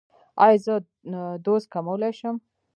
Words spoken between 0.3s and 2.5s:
ایا زه دوز کمولی شم؟